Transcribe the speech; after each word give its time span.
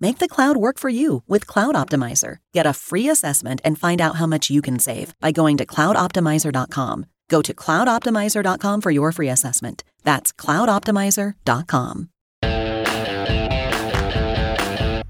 Make 0.00 0.18
the 0.18 0.28
cloud 0.28 0.56
work 0.56 0.78
for 0.78 0.88
you 0.88 1.22
with 1.26 1.46
Cloud 1.46 1.74
Optimizer. 1.74 2.36
Get 2.54 2.66
a 2.66 2.72
free 2.72 3.08
assessment 3.08 3.60
and 3.64 3.78
find 3.78 4.00
out 4.00 4.16
how 4.16 4.26
much 4.26 4.50
you 4.50 4.62
can 4.62 4.78
save 4.78 5.14
by 5.20 5.32
going 5.32 5.56
to 5.56 5.66
cloudoptimizer.com. 5.66 7.06
Go 7.28 7.42
to 7.42 7.54
cloudoptimizer.com 7.54 8.80
for 8.80 8.90
your 8.90 9.12
free 9.12 9.28
assessment. 9.28 9.82
That's 10.04 10.32
cloudoptimizer.com. 10.32 12.08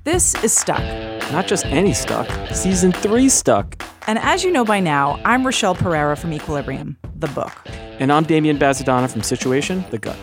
This 0.04 0.42
is 0.42 0.56
Stuck. 0.56 0.82
Not 1.32 1.46
just 1.46 1.66
any 1.66 1.92
Stuck, 1.92 2.26
season 2.54 2.92
three 2.92 3.28
Stuck. 3.28 3.84
And 4.06 4.18
as 4.18 4.42
you 4.42 4.50
know 4.50 4.64
by 4.64 4.80
now, 4.80 5.20
I'm 5.24 5.42
Rachelle 5.42 5.76
Pereira 5.76 6.16
from 6.16 6.32
Equilibrium, 6.32 6.96
the 7.14 7.28
book. 7.28 7.52
And 7.98 8.10
I'm 8.10 8.24
Damian 8.24 8.58
Bazadona 8.58 9.10
from 9.10 9.22
Situation, 9.22 9.84
the 9.90 9.98
gut. 9.98 10.16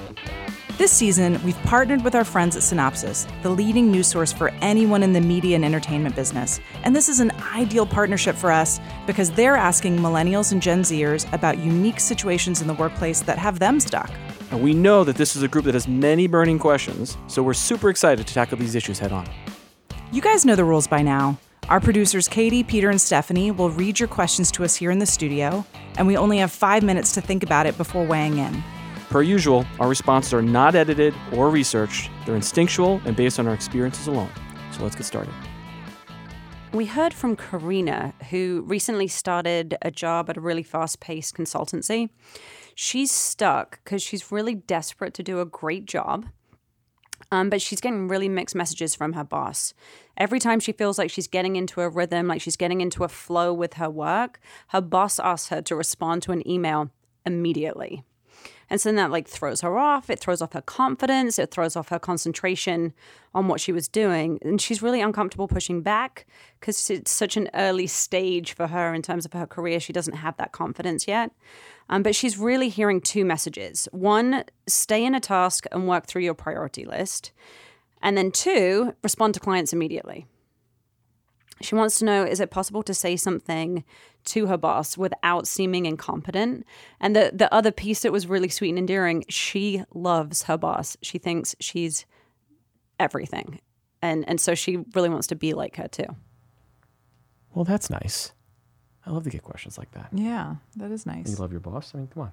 This 0.77 0.91
season, 0.91 1.41
we've 1.45 1.57
partnered 1.63 2.03
with 2.03 2.15
our 2.15 2.25
friends 2.25 2.57
at 2.57 2.61
Cynopsis, 2.61 3.25
the 3.43 3.49
leading 3.49 3.89
news 3.89 4.07
source 4.07 4.33
for 4.33 4.49
anyone 4.59 5.03
in 5.03 5.13
the 5.13 5.21
media 5.21 5.55
and 5.55 5.63
entertainment 5.63 6.17
business. 6.17 6.59
And 6.83 6.93
this 6.93 7.07
is 7.07 7.21
an 7.21 7.31
ideal 7.53 7.85
partnership 7.85 8.35
for 8.35 8.51
us 8.51 8.81
because 9.07 9.31
they're 9.31 9.55
asking 9.55 9.97
millennials 9.97 10.51
and 10.51 10.61
Gen 10.61 10.81
Zers 10.81 11.31
about 11.31 11.59
unique 11.59 12.01
situations 12.01 12.59
in 12.59 12.67
the 12.67 12.73
workplace 12.73 13.21
that 13.21 13.37
have 13.37 13.57
them 13.57 13.79
stuck. 13.79 14.11
And 14.51 14.61
we 14.61 14.73
know 14.73 15.05
that 15.05 15.15
this 15.15 15.37
is 15.37 15.43
a 15.43 15.47
group 15.47 15.63
that 15.63 15.75
has 15.75 15.87
many 15.87 16.27
burning 16.27 16.59
questions, 16.59 17.17
so 17.27 17.41
we're 17.41 17.53
super 17.53 17.89
excited 17.89 18.27
to 18.27 18.33
tackle 18.33 18.57
these 18.57 18.75
issues 18.75 18.99
head 18.99 19.13
on. 19.13 19.25
You 20.11 20.21
guys 20.21 20.43
know 20.43 20.57
the 20.57 20.65
rules 20.65 20.87
by 20.87 21.01
now. 21.01 21.37
Our 21.69 21.79
producers, 21.79 22.27
Katie, 22.27 22.63
Peter, 22.63 22.89
and 22.89 22.99
Stephanie, 22.99 23.49
will 23.49 23.69
read 23.69 23.97
your 23.97 24.09
questions 24.09 24.51
to 24.51 24.65
us 24.65 24.75
here 24.75 24.91
in 24.91 24.99
the 24.99 25.05
studio, 25.05 25.65
and 25.97 26.05
we 26.05 26.17
only 26.17 26.39
have 26.39 26.51
five 26.51 26.83
minutes 26.83 27.13
to 27.13 27.21
think 27.21 27.43
about 27.43 27.65
it 27.65 27.77
before 27.77 28.05
weighing 28.05 28.39
in. 28.39 28.61
Per 29.15 29.21
usual, 29.21 29.65
our 29.79 29.87
responses 29.87 30.33
are 30.33 30.41
not 30.41 30.75
edited 30.75 31.13
or 31.31 31.49
researched, 31.49 32.11
they're 32.25 32.35
instinctual 32.35 33.01
and 33.05 33.15
based 33.15 33.39
on 33.39 33.47
our 33.47 33.53
experiences 33.53 34.07
alone. 34.07 34.29
So 34.73 34.83
let's 34.83 34.93
get 34.93 35.05
started. 35.05 35.33
We 36.73 36.85
heard 36.85 37.13
from 37.13 37.37
Carina, 37.37 38.13
who 38.29 38.65
recently 38.67 39.07
started 39.07 39.77
a 39.81 39.89
job 39.89 40.29
at 40.29 40.35
a 40.35 40.41
really 40.41 40.63
fast 40.63 40.99
paced 40.99 41.33
consultancy. 41.33 42.09
She's 42.75 43.09
stuck 43.09 43.81
because 43.85 44.03
she's 44.03 44.33
really 44.33 44.53
desperate 44.53 45.13
to 45.13 45.23
do 45.23 45.39
a 45.39 45.45
great 45.45 45.85
job. 45.85 46.25
Um, 47.31 47.49
but 47.49 47.61
she's 47.61 47.79
getting 47.79 48.09
really 48.09 48.27
mixed 48.27 48.53
messages 48.53 48.95
from 48.95 49.13
her 49.13 49.23
boss. 49.23 49.73
Every 50.17 50.41
time 50.41 50.59
she 50.59 50.73
feels 50.73 50.97
like 50.97 51.09
she's 51.09 51.29
getting 51.29 51.55
into 51.55 51.79
a 51.79 51.87
rhythm, 51.87 52.27
like 52.27 52.41
she's 52.41 52.57
getting 52.57 52.81
into 52.81 53.05
a 53.05 53.07
flow 53.07 53.53
with 53.53 53.75
her 53.75 53.89
work, 53.89 54.41
her 54.67 54.81
boss 54.81 55.19
asks 55.19 55.47
her 55.47 55.61
to 55.61 55.73
respond 55.73 56.21
to 56.23 56.33
an 56.33 56.45
email 56.45 56.91
immediately. 57.25 58.03
And 58.69 58.81
so 58.81 58.89
then 58.89 58.95
that 58.95 59.11
like 59.11 59.27
throws 59.27 59.61
her 59.61 59.77
off. 59.77 60.09
It 60.09 60.19
throws 60.19 60.41
off 60.41 60.53
her 60.53 60.61
confidence. 60.61 61.37
It 61.37 61.51
throws 61.51 61.75
off 61.75 61.89
her 61.89 61.99
concentration 61.99 62.93
on 63.33 63.47
what 63.47 63.59
she 63.59 63.71
was 63.71 63.87
doing. 63.87 64.39
And 64.41 64.59
she's 64.59 64.81
really 64.81 65.01
uncomfortable 65.01 65.47
pushing 65.47 65.81
back 65.81 66.25
because 66.59 66.89
it's 66.89 67.11
such 67.11 67.37
an 67.37 67.49
early 67.53 67.87
stage 67.87 68.53
for 68.53 68.67
her 68.67 68.93
in 68.93 69.01
terms 69.01 69.25
of 69.25 69.33
her 69.33 69.45
career. 69.45 69.79
She 69.79 69.93
doesn't 69.93 70.15
have 70.15 70.37
that 70.37 70.51
confidence 70.51 71.07
yet. 71.07 71.31
Um, 71.89 72.01
but 72.01 72.15
she's 72.15 72.37
really 72.37 72.69
hearing 72.69 72.99
two 72.99 73.25
messages 73.25 73.87
one, 73.91 74.43
stay 74.67 75.05
in 75.05 75.13
a 75.13 75.19
task 75.19 75.65
and 75.71 75.87
work 75.87 76.07
through 76.07 76.23
your 76.23 76.33
priority 76.33 76.85
list. 76.85 77.31
And 78.01 78.17
then 78.17 78.31
two, 78.31 78.95
respond 79.03 79.35
to 79.35 79.39
clients 79.39 79.73
immediately. 79.73 80.25
She 81.61 81.75
wants 81.75 81.99
to 81.99 82.05
know 82.05 82.23
is 82.23 82.39
it 82.39 82.51
possible 82.51 82.83
to 82.83 82.93
say 82.93 83.15
something 83.15 83.83
to 84.25 84.47
her 84.47 84.57
boss 84.57 84.97
without 84.97 85.47
seeming 85.47 85.85
incompetent? 85.85 86.65
And 86.99 87.15
the, 87.15 87.31
the 87.33 87.53
other 87.53 87.71
piece 87.71 88.01
that 88.01 88.11
was 88.11 88.27
really 88.27 88.49
sweet 88.49 88.69
and 88.69 88.79
endearing, 88.79 89.25
she 89.29 89.83
loves 89.93 90.43
her 90.43 90.57
boss. 90.57 90.97
She 91.01 91.17
thinks 91.17 91.55
she's 91.59 92.05
everything. 92.99 93.59
And, 94.01 94.27
and 94.27 94.39
so 94.39 94.55
she 94.55 94.77
really 94.93 95.09
wants 95.09 95.27
to 95.27 95.35
be 95.35 95.53
like 95.53 95.77
her 95.77 95.87
too. 95.87 96.15
Well, 97.53 97.65
that's 97.65 97.89
nice. 97.89 98.33
I 99.05 99.11
love 99.11 99.23
to 99.23 99.29
get 99.29 99.43
questions 99.43 99.77
like 99.77 99.91
that. 99.91 100.09
Yeah, 100.11 100.55
that 100.77 100.91
is 100.91 101.05
nice. 101.05 101.29
You 101.29 101.35
love 101.35 101.51
your 101.51 101.61
boss? 101.61 101.93
I 101.93 101.99
mean, 101.99 102.07
come 102.07 102.23
on. 102.23 102.31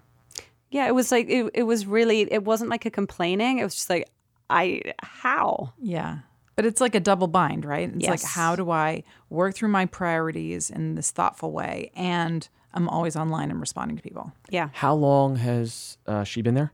Yeah, 0.71 0.87
it 0.87 0.95
was 0.95 1.13
like, 1.13 1.29
it, 1.29 1.51
it 1.55 1.63
was 1.65 1.87
really, 1.87 2.21
it 2.33 2.45
wasn't 2.45 2.71
like 2.71 2.87
a 2.87 2.91
complaining. 2.91 3.59
It 3.59 3.65
was 3.65 3.75
just 3.75 3.91
like, 3.91 4.09
I, 4.49 4.81
how? 5.03 5.75
Yeah. 5.79 6.19
But 6.55 6.67
it's 6.67 6.81
like 6.81 6.95
a 6.95 7.01
double 7.01 7.29
bind, 7.29 7.65
right? 7.65 7.91
It's 7.95 8.07
like, 8.07 8.23
how 8.23 8.57
do 8.57 8.71
I 8.71 9.05
work 9.31 9.55
through 9.55 9.71
my 9.71 9.87
priorities 9.87 10.69
in 10.71 10.95
this 10.97 11.11
thoughtful 11.11 11.51
way? 11.53 11.91
And 11.95 12.47
I'm 12.75 12.89
always 12.89 13.17
online 13.17 13.51
and 13.51 13.59
responding 13.61 13.97
to 13.97 14.03
people. 14.03 14.33
Yeah, 14.51 14.69
How 14.75 14.95
long 14.95 15.37
has 15.37 15.97
uh, 16.07 16.25
she 16.25 16.43
been 16.43 16.55
there? 16.55 16.73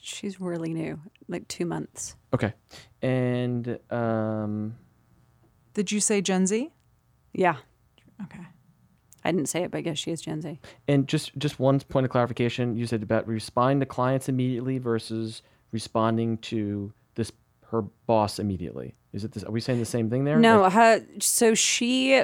she's 0.00 0.40
really 0.40 0.72
new, 0.72 1.00
like 1.26 1.48
two 1.48 1.66
months. 1.66 2.14
Okay. 2.32 2.52
And 3.02 3.78
um, 3.90 4.76
Did 5.74 5.90
you 5.90 5.98
say 6.00 6.20
Gen 6.20 6.46
Z? 6.46 6.70
Yeah, 7.32 7.56
Okay. 8.22 8.46
I 9.24 9.32
didn't 9.32 9.48
say 9.48 9.64
it, 9.64 9.72
but 9.72 9.78
I 9.78 9.80
guess 9.80 9.98
she 9.98 10.12
is 10.12 10.20
Gen 10.22 10.40
Z. 10.40 10.60
and 10.86 11.08
just 11.08 11.36
just 11.36 11.58
one 11.58 11.80
point 11.80 12.04
of 12.06 12.10
clarification. 12.10 12.76
You 12.76 12.86
said 12.86 13.02
about 13.02 13.26
responding 13.26 13.80
to 13.80 13.86
clients 13.86 14.28
immediately 14.28 14.78
versus 14.78 15.42
responding 15.72 16.38
to 16.38 16.92
this 17.16 17.32
her 17.70 17.82
boss 18.06 18.38
immediately. 18.38 18.94
Is 19.12 19.24
it 19.24 19.32
this? 19.32 19.42
Are 19.44 19.50
we 19.50 19.60
saying 19.60 19.78
the 19.78 19.84
same 19.84 20.10
thing 20.10 20.24
there? 20.24 20.38
No, 20.38 20.62
Like- 20.62 20.72
her. 20.72 21.06
So 21.20 21.54
she, 21.54 22.22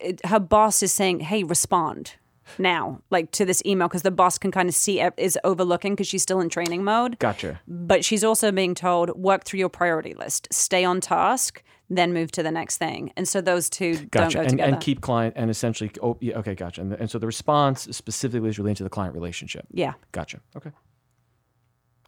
it- 0.00 0.24
her 0.26 0.40
boss 0.40 0.82
is 0.82 0.92
saying, 0.92 1.20
"Hey, 1.20 1.44
respond 1.44 2.14
now, 2.58 3.00
like 3.10 3.30
to 3.32 3.44
this 3.44 3.62
email," 3.66 3.88
because 3.88 4.02
the 4.02 4.10
boss 4.10 4.38
can 4.38 4.50
kind 4.50 4.68
of 4.68 4.74
see 4.74 5.00
ev- 5.00 5.14
is 5.16 5.38
overlooking 5.44 5.92
because 5.94 6.06
she's 6.08 6.22
still 6.22 6.40
in 6.40 6.48
training 6.48 6.82
mode. 6.84 7.18
Gotcha. 7.18 7.60
But 7.68 8.04
she's 8.04 8.24
also 8.24 8.50
being 8.52 8.74
told, 8.74 9.10
work 9.18 9.44
through 9.44 9.60
your 9.60 9.68
priority 9.68 10.14
list, 10.14 10.48
stay 10.52 10.84
on 10.84 11.00
task, 11.00 11.62
then 11.90 12.12
move 12.14 12.32
to 12.32 12.42
the 12.42 12.50
next 12.50 12.78
thing. 12.78 13.12
And 13.16 13.28
so 13.28 13.40
those 13.40 13.68
two 13.68 13.94
don't 14.06 14.32
go 14.32 14.40
And, 14.40 14.48
together. 14.50 14.72
and 14.72 14.80
keep 14.80 15.00
client 15.02 15.34
and 15.36 15.50
essentially. 15.50 15.90
Oh, 16.02 16.16
yeah. 16.20 16.38
Okay. 16.38 16.54
Gotcha. 16.54 16.80
And, 16.80 16.92
and 16.94 17.10
so 17.10 17.18
the 17.18 17.26
response 17.26 17.82
specifically 17.96 18.48
is 18.48 18.58
related 18.58 18.78
to 18.78 18.84
the 18.84 18.90
client 18.90 19.14
relationship. 19.14 19.66
yeah. 19.70 19.92
Gotcha. 20.12 20.40
Okay. 20.56 20.70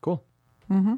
Cool. 0.01 0.23
Mm-hmm. 0.71 0.95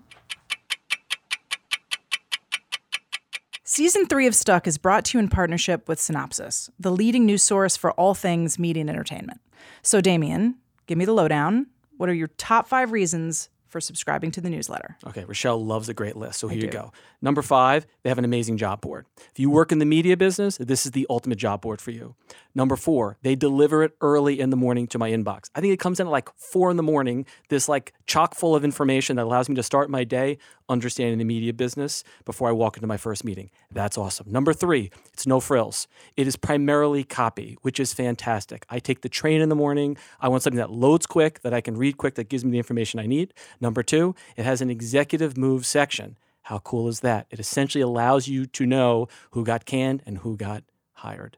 Season 3.70 4.06
three 4.06 4.26
of 4.26 4.34
Stuck 4.34 4.66
is 4.66 4.78
brought 4.78 5.04
to 5.04 5.18
you 5.18 5.22
in 5.22 5.28
partnership 5.28 5.88
with 5.88 5.98
Cynopsis, 5.98 6.70
the 6.80 6.90
leading 6.90 7.26
news 7.26 7.42
source 7.42 7.76
for 7.76 7.92
all 7.92 8.14
things 8.14 8.58
media 8.58 8.80
and 8.80 8.88
entertainment. 8.88 9.42
So, 9.82 10.00
Damian, 10.00 10.54
give 10.86 10.96
me 10.96 11.04
the 11.04 11.12
lowdown. 11.12 11.66
What 11.98 12.08
are 12.08 12.14
your 12.14 12.28
top 12.28 12.66
five 12.66 12.92
reasons 12.92 13.50
for 13.66 13.78
subscribing 13.78 14.30
to 14.30 14.40
the 14.40 14.48
newsletter? 14.48 14.96
Okay, 15.06 15.24
Rachelle 15.24 15.62
loves 15.62 15.90
a 15.90 15.94
great 15.94 16.16
list, 16.16 16.40
so 16.40 16.48
here 16.48 16.64
you 16.64 16.70
go. 16.70 16.92
Number 17.20 17.42
five, 17.42 17.86
they 18.02 18.08
have 18.08 18.16
an 18.16 18.24
amazing 18.24 18.56
job 18.56 18.80
board. 18.80 19.04
If 19.30 19.38
you 19.38 19.50
work 19.50 19.70
in 19.70 19.78
the 19.78 19.84
media 19.84 20.16
business, 20.16 20.56
this 20.56 20.86
is 20.86 20.92
the 20.92 21.06
ultimate 21.10 21.36
job 21.36 21.60
board 21.60 21.82
for 21.82 21.90
you. 21.90 22.14
Number 22.54 22.76
four, 22.76 23.18
they 23.20 23.34
deliver 23.34 23.82
it 23.82 23.92
early 24.00 24.40
in 24.40 24.48
the 24.48 24.56
morning 24.56 24.86
to 24.86 24.98
my 24.98 25.10
inbox. 25.10 25.50
I 25.54 25.60
think 25.60 25.74
it 25.74 25.80
comes 25.80 26.00
in 26.00 26.06
at 26.06 26.10
like 26.10 26.30
four 26.38 26.70
in 26.70 26.78
the 26.78 26.82
morning, 26.82 27.26
this 27.50 27.68
like 27.68 27.92
chock 28.06 28.34
full 28.34 28.56
of 28.56 28.64
information 28.64 29.16
that 29.16 29.24
allows 29.24 29.50
me 29.50 29.54
to 29.56 29.62
start 29.62 29.90
my 29.90 30.04
day 30.04 30.38
understanding 30.68 31.18
the 31.18 31.24
media 31.24 31.52
business 31.52 32.04
before 32.24 32.48
I 32.48 32.52
walk 32.52 32.76
into 32.76 32.86
my 32.86 32.96
first 32.96 33.24
meeting. 33.24 33.50
That's 33.70 33.98
awesome. 33.98 34.30
Number 34.30 34.52
three, 34.52 34.90
it's 35.12 35.26
no 35.26 35.40
frills. 35.40 35.88
It 36.16 36.26
is 36.26 36.36
primarily 36.36 37.04
copy, 37.04 37.56
which 37.62 37.80
is 37.80 37.92
fantastic. 37.92 38.66
I 38.68 38.78
take 38.78 39.02
the 39.02 39.08
train 39.08 39.40
in 39.40 39.48
the 39.48 39.54
morning. 39.54 39.96
I 40.20 40.28
want 40.28 40.42
something 40.42 40.58
that 40.58 40.70
loads 40.70 41.06
quick, 41.06 41.40
that 41.42 41.54
I 41.54 41.60
can 41.60 41.76
read 41.76 41.96
quick, 41.96 42.14
that 42.16 42.28
gives 42.28 42.44
me 42.44 42.50
the 42.50 42.58
information 42.58 43.00
I 43.00 43.06
need. 43.06 43.34
Number 43.60 43.82
two, 43.82 44.14
it 44.36 44.44
has 44.44 44.60
an 44.60 44.70
executive 44.70 45.36
move 45.36 45.66
section. 45.66 46.18
How 46.42 46.58
cool 46.60 46.88
is 46.88 47.00
that? 47.00 47.26
It 47.30 47.40
essentially 47.40 47.82
allows 47.82 48.26
you 48.26 48.46
to 48.46 48.64
know 48.64 49.08
who 49.32 49.44
got 49.44 49.66
canned 49.66 50.02
and 50.06 50.18
who 50.18 50.36
got 50.36 50.64
hired. 50.94 51.36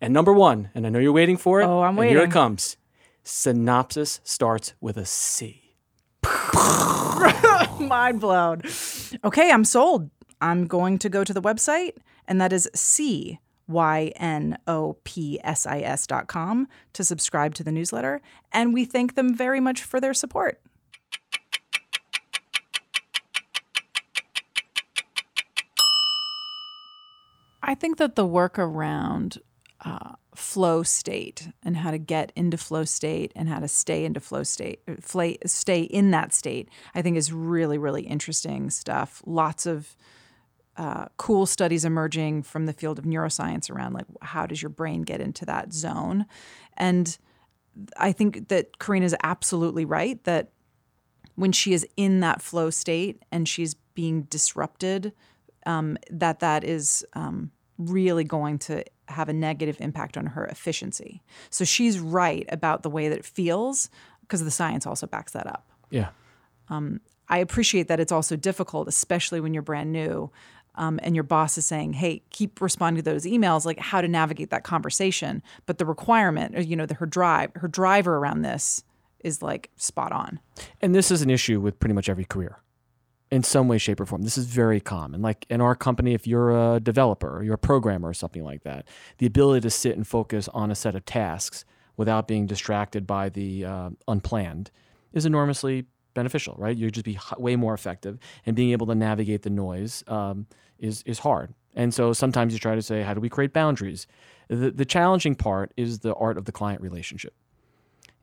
And 0.00 0.14
number 0.14 0.32
one, 0.32 0.70
and 0.74 0.86
I 0.86 0.90
know 0.90 0.98
you're 0.98 1.12
waiting 1.12 1.36
for 1.36 1.60
it. 1.60 1.66
Oh, 1.66 1.82
I'm 1.82 1.98
and 1.98 2.08
Here 2.08 2.22
it 2.22 2.30
comes. 2.30 2.78
Cynopsis 3.22 4.20
starts 4.24 4.72
with 4.80 4.96
a 4.96 5.04
C. 5.04 5.76
Mind 7.88 8.20
blown. 8.20 8.62
Okay, 9.24 9.50
I'm 9.50 9.64
sold. 9.64 10.10
I'm 10.40 10.66
going 10.66 10.98
to 10.98 11.08
go 11.08 11.24
to 11.24 11.32
the 11.32 11.42
website, 11.42 11.96
and 12.28 12.40
that 12.40 12.52
is 12.52 12.68
C 12.74 13.38
Y 13.68 14.12
N 14.16 14.58
O 14.66 14.96
P 15.04 15.38
S 15.42 15.66
I 15.66 15.80
S 15.80 16.06
dot 16.06 16.26
com 16.26 16.68
to 16.92 17.04
subscribe 17.04 17.54
to 17.54 17.64
the 17.64 17.72
newsletter. 17.72 18.20
And 18.52 18.74
we 18.74 18.84
thank 18.84 19.14
them 19.14 19.34
very 19.34 19.60
much 19.60 19.82
for 19.82 20.00
their 20.00 20.14
support. 20.14 20.60
I 27.62 27.74
think 27.74 27.98
that 27.98 28.16
the 28.16 28.26
work 28.26 28.58
around 28.58 29.38
uh, 29.84 30.14
flow 30.34 30.82
state 30.82 31.48
and 31.62 31.76
how 31.78 31.90
to 31.90 31.98
get 31.98 32.32
into 32.36 32.56
flow 32.56 32.84
state 32.84 33.32
and 33.34 33.48
how 33.48 33.58
to 33.58 33.68
stay 33.68 34.04
into 34.04 34.20
flow 34.20 34.42
state, 34.42 34.80
stay 35.46 35.80
in 35.80 36.10
that 36.10 36.32
state, 36.32 36.68
I 36.94 37.02
think 37.02 37.16
is 37.16 37.32
really, 37.32 37.78
really 37.78 38.02
interesting 38.02 38.70
stuff. 38.70 39.22
Lots 39.26 39.66
of 39.66 39.96
uh, 40.76 41.06
cool 41.16 41.46
studies 41.46 41.84
emerging 41.84 42.42
from 42.42 42.66
the 42.66 42.72
field 42.72 42.98
of 42.98 43.04
neuroscience 43.04 43.70
around 43.70 43.92
like 43.92 44.06
how 44.22 44.46
does 44.46 44.62
your 44.62 44.70
brain 44.70 45.02
get 45.02 45.20
into 45.20 45.44
that 45.44 45.72
zone, 45.72 46.26
and 46.76 47.18
I 47.96 48.12
think 48.12 48.48
that 48.48 48.78
Carina 48.78 49.06
is 49.06 49.16
absolutely 49.22 49.84
right 49.84 50.22
that 50.24 50.52
when 51.34 51.52
she 51.52 51.72
is 51.72 51.86
in 51.96 52.20
that 52.20 52.42
flow 52.42 52.70
state 52.70 53.22
and 53.30 53.48
she's 53.48 53.74
being 53.94 54.22
disrupted, 54.22 55.12
um, 55.66 55.96
that 56.10 56.40
that 56.40 56.64
is 56.64 57.04
um, 57.14 57.50
really 57.78 58.24
going 58.24 58.58
to 58.58 58.84
have 59.10 59.28
a 59.28 59.32
negative 59.32 59.76
impact 59.80 60.16
on 60.16 60.26
her 60.26 60.46
efficiency. 60.46 61.22
So 61.50 61.64
she's 61.64 61.98
right 61.98 62.46
about 62.48 62.82
the 62.82 62.90
way 62.90 63.08
that 63.08 63.18
it 63.18 63.24
feels 63.24 63.90
because 64.22 64.44
the 64.44 64.50
science 64.50 64.86
also 64.86 65.06
backs 65.06 65.32
that 65.32 65.46
up. 65.46 65.68
Yeah. 65.90 66.10
Um, 66.68 67.00
I 67.28 67.38
appreciate 67.38 67.88
that 67.88 68.00
it's 68.00 68.12
also 68.12 68.36
difficult, 68.36 68.88
especially 68.88 69.40
when 69.40 69.54
you're 69.54 69.62
brand 69.62 69.92
new. 69.92 70.30
Um, 70.76 71.00
and 71.02 71.16
your 71.16 71.24
boss 71.24 71.58
is 71.58 71.66
saying, 71.66 71.94
"Hey, 71.94 72.22
keep 72.30 72.60
responding 72.60 73.02
to 73.02 73.10
those 73.10 73.24
emails." 73.24 73.64
Like 73.64 73.80
how 73.80 74.00
to 74.00 74.06
navigate 74.06 74.50
that 74.50 74.62
conversation, 74.62 75.42
but 75.66 75.78
the 75.78 75.84
requirement, 75.84 76.56
or, 76.56 76.60
you 76.60 76.76
know, 76.76 76.86
the, 76.86 76.94
her 76.94 77.06
drive, 77.06 77.50
her 77.56 77.66
driver 77.66 78.16
around 78.16 78.42
this 78.42 78.84
is 79.18 79.42
like 79.42 79.70
spot 79.76 80.12
on. 80.12 80.38
And 80.80 80.94
this 80.94 81.10
is 81.10 81.22
an 81.22 81.28
issue 81.28 81.60
with 81.60 81.78
pretty 81.80 81.94
much 81.94 82.08
every 82.08 82.24
career 82.24 82.60
in 83.30 83.42
some 83.42 83.68
way, 83.68 83.78
shape, 83.78 84.00
or 84.00 84.06
form. 84.06 84.22
This 84.22 84.36
is 84.36 84.46
very 84.46 84.80
common. 84.80 85.22
Like 85.22 85.46
in 85.48 85.60
our 85.60 85.74
company, 85.74 86.14
if 86.14 86.26
you're 86.26 86.74
a 86.74 86.80
developer 86.80 87.38
or 87.38 87.42
you're 87.42 87.54
a 87.54 87.58
programmer 87.58 88.08
or 88.08 88.14
something 88.14 88.44
like 88.44 88.62
that, 88.64 88.88
the 89.18 89.26
ability 89.26 89.60
to 89.62 89.70
sit 89.70 89.96
and 89.96 90.06
focus 90.06 90.48
on 90.48 90.70
a 90.70 90.74
set 90.74 90.94
of 90.94 91.04
tasks 91.04 91.64
without 91.96 92.26
being 92.26 92.46
distracted 92.46 93.06
by 93.06 93.28
the 93.28 93.64
uh, 93.64 93.90
unplanned 94.08 94.70
is 95.12 95.26
enormously 95.26 95.86
beneficial, 96.14 96.54
right? 96.58 96.76
You'd 96.76 96.94
just 96.94 97.04
be 97.04 97.18
way 97.38 97.56
more 97.56 97.74
effective, 97.74 98.18
and 98.46 98.56
being 98.56 98.72
able 98.72 98.86
to 98.88 98.94
navigate 98.94 99.42
the 99.42 99.50
noise 99.50 100.02
um, 100.08 100.46
is 100.78 101.02
is 101.04 101.20
hard. 101.20 101.54
And 101.74 101.94
so 101.94 102.12
sometimes 102.12 102.52
you 102.52 102.58
try 102.58 102.74
to 102.74 102.82
say, 102.82 103.02
how 103.02 103.14
do 103.14 103.20
we 103.20 103.28
create 103.28 103.52
boundaries? 103.52 104.08
The, 104.48 104.72
the 104.72 104.84
challenging 104.84 105.36
part 105.36 105.72
is 105.76 106.00
the 106.00 106.14
art 106.14 106.36
of 106.36 106.44
the 106.44 106.52
client 106.52 106.82
relationship. 106.82 107.32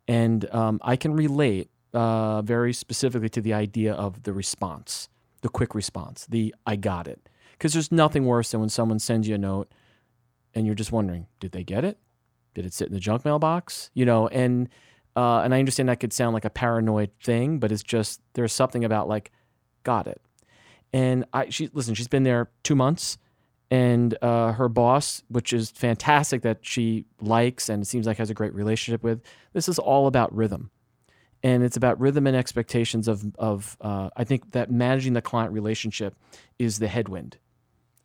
And 0.05 0.53
um, 0.53 0.79
I 0.83 0.97
can 0.97 1.13
relate 1.13 1.69
uh, 1.97 2.43
very 2.43 2.73
specifically 2.73 3.27
to 3.27 3.41
the 3.41 3.55
idea 3.55 3.91
of 3.91 4.21
the 4.21 4.31
response, 4.31 5.09
the 5.41 5.49
quick 5.49 5.73
response, 5.73 6.27
the 6.29 6.53
I 6.63 6.75
got 6.75 7.07
it. 7.07 7.27
Because 7.53 7.73
there's 7.73 7.91
nothing 7.91 8.25
worse 8.25 8.51
than 8.51 8.59
when 8.59 8.69
someone 8.69 8.99
sends 8.99 9.27
you 9.27 9.33
a 9.33 9.37
note 9.39 9.71
and 10.53 10.67
you're 10.67 10.75
just 10.75 10.91
wondering, 10.91 11.25
did 11.39 11.53
they 11.53 11.63
get 11.63 11.83
it? 11.83 11.97
Did 12.53 12.67
it 12.67 12.73
sit 12.73 12.87
in 12.87 12.93
the 12.93 12.99
junk 12.99 13.25
mailbox? 13.25 13.89
You 13.95 14.05
know, 14.05 14.27
and 14.27 14.69
uh, 15.15 15.39
and 15.39 15.55
I 15.55 15.59
understand 15.59 15.89
that 15.89 15.99
could 15.99 16.13
sound 16.13 16.35
like 16.35 16.45
a 16.45 16.51
paranoid 16.51 17.09
thing, 17.23 17.57
but 17.57 17.71
it's 17.71 17.81
just 17.81 18.21
there's 18.33 18.53
something 18.53 18.85
about 18.85 19.07
like, 19.07 19.31
got 19.83 20.05
it. 20.05 20.21
And 20.93 21.25
I 21.33 21.49
she 21.49 21.71
listen, 21.73 21.95
she's 21.95 22.07
been 22.07 22.21
there 22.21 22.51
two 22.61 22.75
months, 22.75 23.17
and 23.71 24.15
uh, 24.21 24.51
her 24.51 24.69
boss, 24.69 25.23
which 25.29 25.51
is 25.51 25.71
fantastic 25.71 26.43
that 26.43 26.59
she 26.61 27.05
likes 27.19 27.69
and 27.69 27.87
seems 27.87 28.05
like 28.05 28.17
has 28.17 28.29
a 28.29 28.35
great 28.35 28.53
relationship 28.53 29.01
with. 29.01 29.23
This 29.53 29.67
is 29.67 29.79
all 29.79 30.05
about 30.05 30.31
rhythm 30.35 30.69
and 31.47 31.63
it's 31.63 31.77
about 31.77 31.97
rhythm 31.97 32.27
and 32.27 32.35
expectations 32.35 33.07
of 33.07 33.33
of 33.37 33.77
uh, 33.79 34.09
I 34.17 34.25
think 34.25 34.51
that 34.51 34.69
managing 34.69 35.13
the 35.13 35.21
client 35.21 35.53
relationship 35.53 36.13
is 36.59 36.79
the 36.79 36.89
headwind 36.89 37.37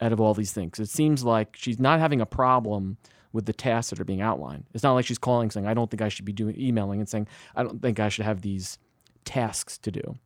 out 0.00 0.12
of 0.12 0.20
all 0.20 0.32
these 0.32 0.52
things. 0.52 0.78
It 0.78 0.88
seems 0.88 1.24
like 1.24 1.56
she's 1.56 1.80
not 1.80 1.98
having 1.98 2.20
a 2.20 2.26
problem 2.26 2.98
with 3.32 3.46
the 3.46 3.52
tasks 3.52 3.90
that 3.90 3.98
are 3.98 4.04
being 4.04 4.20
outlined. 4.20 4.64
It's 4.74 4.84
not 4.84 4.92
like 4.92 5.06
she's 5.06 5.18
calling 5.18 5.50
saying 5.50 5.66
I 5.66 5.74
don't 5.74 5.90
think 5.90 6.02
I 6.02 6.08
should 6.08 6.24
be 6.24 6.32
doing 6.32 6.58
emailing 6.58 7.00
and 7.00 7.08
saying 7.08 7.26
I 7.56 7.64
don't 7.64 7.82
think 7.82 7.98
I 7.98 8.08
should 8.10 8.24
have 8.24 8.42
these 8.42 8.78
tasks 9.24 9.76
to 9.78 9.90
do. 9.90 10.18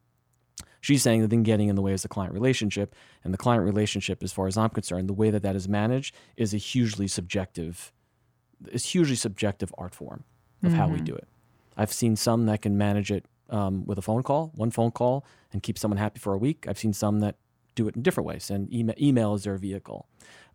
She's 0.83 1.03
saying 1.03 1.23
the 1.23 1.29
thing 1.29 1.43
getting 1.43 1.69
in 1.69 1.75
the 1.75 1.83
way 1.83 1.93
is 1.93 2.03
the 2.03 2.09
client 2.09 2.35
relationship, 2.35 2.95
and 3.25 3.33
the 3.33 3.39
client 3.39 3.65
relationship, 3.65 4.23
as 4.23 4.33
far 4.33 4.47
as 4.47 4.57
I'm 4.57 4.71
concerned, 4.71 5.09
the 5.09 5.15
way 5.15 5.31
that 5.31 5.43
that 5.43 5.57
is 5.57 5.69
managed 5.69 6.15
is 6.37 6.53
a 6.53 6.59
hugely 6.59 7.09
subjective, 7.09 7.93
is 8.71 8.85
hugely 8.85 9.17
subjective 9.17 9.73
art 9.79 9.95
form 9.95 10.25
of 10.63 10.69
mm-hmm. 10.69 10.79
how 10.79 10.87
we 10.87 10.97
mm-hmm. 10.97 11.05
do 11.05 11.15
it. 11.15 11.27
I've 11.77 11.93
seen 11.93 12.17
some 12.17 12.47
that 12.47 12.63
can 12.63 12.79
manage 12.79 13.11
it 13.11 13.25
um, 13.51 13.85
with 13.87 13.99
a 13.99 14.03
phone 14.03 14.23
call, 14.23 14.53
one 14.55 14.71
phone 14.71 14.91
call, 14.91 15.25
and 15.53 15.63
keep 15.63 15.79
someone 15.79 15.99
happy 15.99 16.19
for 16.19 16.33
a 16.33 16.39
week. 16.39 16.67
I've 16.69 16.79
seen 16.79 16.93
some 16.93 17.21
that 17.21 17.37
do 17.75 17.89
it 17.89 17.97
in 17.97 18.03
different 18.03 18.27
ways, 18.27 18.51
and 18.51 18.73
email, 18.73 18.97
email 19.01 19.35
is 19.35 19.45
their 19.45 19.57
vehicle. 19.57 20.09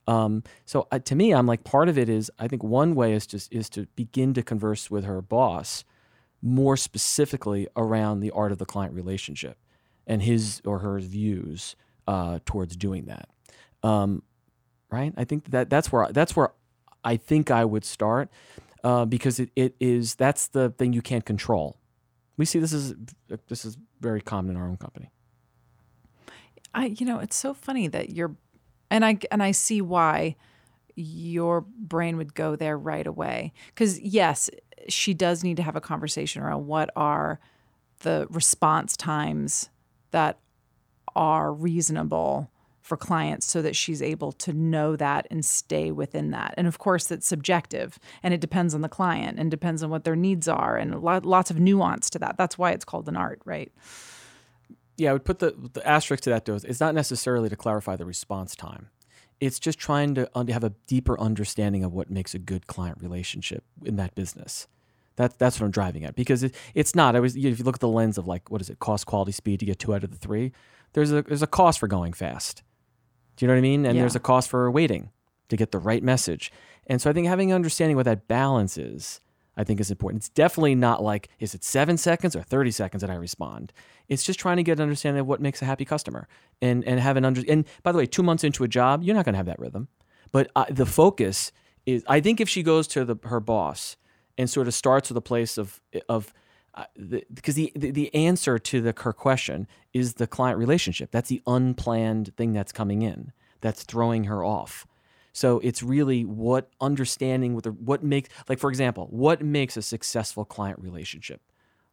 Um, 0.07 0.44
so 0.65 0.88
uh, 0.91 1.00
to 1.00 1.15
me, 1.15 1.33
I'm 1.33 1.45
like 1.45 1.63
part 1.63 1.88
of 1.88 1.97
it 1.97 2.09
is 2.09 2.31
I 2.39 2.47
think 2.47 2.63
one 2.63 2.95
way 2.95 3.13
is 3.13 3.27
just 3.27 3.53
is 3.53 3.69
to 3.71 3.85
begin 3.95 4.33
to 4.33 4.41
converse 4.41 4.89
with 4.89 5.06
her 5.06 5.21
boss 5.21 5.83
more 6.41 6.75
specifically 6.75 7.67
around 7.75 8.19
the 8.19 8.31
art 8.31 8.51
of 8.51 8.57
the 8.57 8.65
client 8.65 8.95
relationship 8.95 9.57
and 10.07 10.24
his 10.24 10.62
or 10.65 10.79
her 10.79 11.00
views 11.00 11.75
uh, 12.07 12.39
towards 12.45 12.75
doing 12.75 13.06
that. 13.06 13.29
Um, 13.83 14.24
right? 14.91 15.13
I 15.15 15.24
think 15.24 15.51
that 15.51 15.69
that's 15.69 15.91
where 15.91 16.07
that's 16.12 16.35
where 16.35 16.51
I 17.03 17.17
think 17.17 17.51
I 17.51 17.65
would 17.65 17.85
start 17.85 18.29
uh, 18.83 19.05
because 19.05 19.39
it, 19.39 19.51
it 19.55 19.75
is 19.79 20.15
that's 20.15 20.47
the 20.47 20.69
thing 20.71 20.93
you 20.93 21.01
can't 21.01 21.25
control. 21.25 21.77
We 22.37 22.45
see 22.45 22.59
this 22.59 22.73
is 22.73 22.95
this 23.47 23.65
is 23.65 23.77
very 23.99 24.21
common 24.21 24.55
in 24.55 24.61
our 24.61 24.67
own 24.67 24.77
company. 24.77 25.11
I 26.73 26.87
you 26.87 27.05
know 27.05 27.19
it's 27.19 27.35
so 27.35 27.53
funny 27.53 27.87
that 27.87 28.11
you're, 28.11 28.35
and 28.89 29.05
I 29.05 29.19
and 29.29 29.43
I 29.43 29.51
see 29.51 29.81
why 29.81 30.35
your 30.95 31.61
brain 31.61 32.17
would 32.17 32.33
go 32.33 32.55
there 32.55 32.77
right 32.77 33.07
away 33.07 33.53
because 33.67 33.99
yes 33.99 34.49
she 34.89 35.13
does 35.13 35.43
need 35.43 35.57
to 35.57 35.63
have 35.63 35.75
a 35.75 35.81
conversation 35.81 36.41
around 36.41 36.67
what 36.67 36.89
are 36.95 37.39
the 37.99 38.27
response 38.29 38.97
times 38.97 39.69
that 40.11 40.39
are 41.15 41.53
reasonable 41.53 42.51
for 42.81 42.97
clients 42.97 43.45
so 43.45 43.61
that 43.61 43.75
she's 43.75 44.01
able 44.01 44.31
to 44.31 44.51
know 44.51 44.95
that 44.95 45.27
and 45.29 45.45
stay 45.45 45.91
within 45.91 46.31
that. 46.31 46.53
And 46.57 46.67
of 46.67 46.79
course, 46.79 47.11
it's 47.11 47.27
subjective 47.27 48.00
and 48.23 48.33
it 48.33 48.41
depends 48.41 48.73
on 48.73 48.81
the 48.81 48.89
client 48.89 49.39
and 49.39 49.51
depends 49.51 49.83
on 49.83 49.89
what 49.89 50.03
their 50.03 50.15
needs 50.15 50.47
are 50.47 50.77
and 50.77 51.01
lots 51.01 51.51
of 51.51 51.59
nuance 51.59 52.09
to 52.09 52.19
that. 52.19 52.38
That's 52.38 52.57
why 52.57 52.71
it's 52.71 52.85
called 52.85 53.07
an 53.07 53.15
art, 53.15 53.41
right? 53.45 53.71
Yeah, 54.97 55.11
I 55.11 55.13
would 55.13 55.25
put 55.25 55.39
the, 55.39 55.55
the 55.73 55.88
asterisk 55.88 56.23
to 56.23 56.31
that 56.31 56.45
though. 56.45 56.55
It's 56.55 56.79
not 56.79 56.95
necessarily 56.95 57.50
to 57.50 57.55
clarify 57.55 57.95
the 57.95 58.05
response 58.05 58.55
time. 58.55 58.89
It's 59.39 59.59
just 59.59 59.79
trying 59.79 60.15
to 60.15 60.29
have 60.35 60.63
a 60.63 60.73
deeper 60.88 61.19
understanding 61.19 61.83
of 61.83 61.93
what 61.93 62.11
makes 62.11 62.35
a 62.35 62.39
good 62.39 62.67
client 62.67 63.00
relationship 63.01 63.63
in 63.83 63.95
that 63.95 64.13
business. 64.15 64.67
That's 65.15 65.35
that's 65.35 65.59
what 65.59 65.65
I'm 65.65 65.71
driving 65.71 66.05
at 66.05 66.15
because 66.15 66.43
it, 66.43 66.55
it's 66.73 66.95
not. 66.95 67.15
I 67.15 67.19
was 67.19 67.35
if 67.35 67.59
you 67.59 67.65
look 67.65 67.75
at 67.75 67.81
the 67.81 67.88
lens 67.88 68.17
of 68.17 68.27
like 68.27 68.50
what 68.50 68.61
is 68.61 68.69
it 68.69 68.79
cost, 68.79 69.05
quality, 69.05 69.31
speed 69.31 69.59
to 69.59 69.65
get 69.65 69.79
two 69.79 69.93
out 69.93 70.03
of 70.03 70.11
the 70.11 70.17
three. 70.17 70.51
There's 70.93 71.11
a 71.11 71.21
there's 71.21 71.41
a 71.41 71.47
cost 71.47 71.79
for 71.79 71.88
going 71.88 72.13
fast 72.13 72.63
do 73.35 73.45
you 73.45 73.47
know 73.47 73.53
what 73.53 73.59
I 73.59 73.61
mean? 73.61 73.85
And 73.85 73.95
yeah. 73.95 74.01
there's 74.01 74.15
a 74.15 74.19
cost 74.19 74.50
for 74.50 74.69
waiting 74.69 75.09
to 75.50 75.57
get 75.57 75.71
the 75.71 75.79
right 75.79 76.03
message. 76.03 76.51
And 76.88 77.01
so 77.01 77.09
I 77.09 77.13
think 77.13 77.27
having 77.27 77.51
an 77.51 77.55
understanding 77.55 77.95
what 77.95 78.05
that 78.05 78.27
balance 78.27 78.77
is, 78.77 79.19
I 79.57 79.63
think 79.63 79.79
is 79.79 79.91
important. 79.91 80.21
It's 80.21 80.29
definitely 80.29 80.75
not 80.75 81.03
like, 81.03 81.29
is 81.39 81.53
it 81.53 81.63
seven 81.63 81.97
seconds 81.97 82.35
or 82.35 82.41
30 82.41 82.71
seconds 82.71 83.01
that 83.01 83.09
I 83.09 83.15
respond? 83.15 83.73
It's 84.07 84.23
just 84.23 84.39
trying 84.39 84.57
to 84.57 84.63
get 84.63 84.79
an 84.79 84.83
understanding 84.83 85.19
of 85.19 85.27
what 85.27 85.41
makes 85.41 85.61
a 85.61 85.65
happy 85.65 85.85
customer 85.85 86.27
and, 86.61 86.83
and 86.85 87.00
have 87.00 87.17
an 87.17 87.25
under, 87.25 87.43
and 87.47 87.65
by 87.83 87.91
the 87.91 87.97
way, 87.97 88.05
two 88.05 88.23
months 88.23 88.43
into 88.43 88.63
a 88.63 88.67
job, 88.67 89.03
you're 89.03 89.15
not 89.15 89.25
going 89.25 89.33
to 89.33 89.38
have 89.38 89.45
that 89.45 89.59
rhythm. 89.59 89.88
But 90.31 90.50
uh, 90.55 90.65
the 90.69 90.85
focus 90.85 91.51
is, 91.85 92.03
I 92.07 92.21
think 92.21 92.39
if 92.39 92.47
she 92.47 92.63
goes 92.63 92.88
to 92.89 93.03
the, 93.03 93.15
her 93.23 93.39
boss 93.39 93.97
and 94.38 94.50
sort 94.50 94.67
of 94.67 94.73
starts 94.73 95.09
with 95.09 95.17
a 95.17 95.21
place 95.21 95.57
of, 95.57 95.81
of, 96.07 96.33
uh, 96.73 96.85
because 97.33 97.55
the, 97.55 97.71
the, 97.75 97.91
the 97.91 98.13
answer 98.15 98.57
to 98.57 98.81
the 98.81 98.93
her 98.97 99.13
question 99.13 99.67
is 99.93 100.15
the 100.15 100.27
client 100.27 100.57
relationship. 100.57 101.11
That's 101.11 101.29
the 101.29 101.41
unplanned 101.45 102.35
thing 102.37 102.53
that's 102.53 102.71
coming 102.71 103.01
in 103.01 103.33
that's 103.61 103.83
throwing 103.83 104.25
her 104.25 104.43
off. 104.43 104.87
So 105.33 105.59
it's 105.59 105.81
really 105.81 106.25
what 106.25 106.69
understanding 106.81 107.55
what 107.55 107.63
the, 107.63 107.71
what 107.71 108.03
makes 108.03 108.29
like 108.49 108.59
for 108.59 108.69
example, 108.69 109.07
what 109.11 109.41
makes 109.41 109.77
a 109.77 109.81
successful 109.81 110.45
client 110.45 110.79
relationship? 110.79 111.41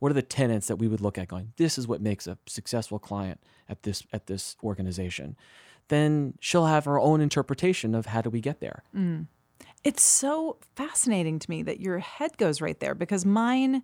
What 0.01 0.11
are 0.11 0.15
the 0.15 0.23
tenets 0.23 0.69
that 0.69 0.77
we 0.77 0.89
would 0.89 1.01
look 1.01 1.19
at 1.19 1.29
going, 1.29 1.53
this 1.57 1.77
is 1.77 1.89
what 1.89 2.01
makes 2.01 2.27
a 2.27 2.39
successful 2.47 2.99
client 2.99 3.41
at 3.69 3.83
this 3.83 4.03
at 4.13 4.27
this 4.27 4.57
organization. 4.63 5.37
Then 5.89 6.35
she'll 6.41 6.67
have 6.67 6.85
her 6.85 6.99
own 6.99 7.21
interpretation 7.21 7.95
of 7.95 8.07
how 8.07 8.23
do 8.23 8.31
we 8.31 8.41
get 8.41 8.61
there. 8.61 8.83
Mm. 8.95 9.27
It's 9.85 10.03
so 10.03 10.59
fascinating 10.77 11.39
to 11.39 11.51
me 11.51 11.63
that 11.63 11.81
your 11.81 11.99
head 11.99 12.37
goes 12.37 12.61
right 12.61 12.79
there 12.79 12.95
because 12.95 13.25
mine 13.25 13.83